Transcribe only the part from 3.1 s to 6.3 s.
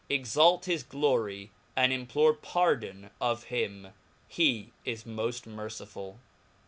of him, heismoft mercifulL CHAP.